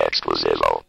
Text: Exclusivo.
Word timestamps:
Exclusivo. 0.00 0.85